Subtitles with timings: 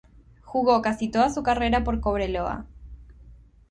[0.41, 2.65] Jugó casi toda su carrera por Cobreloa.